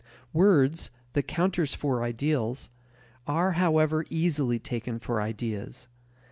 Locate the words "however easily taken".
3.51-4.97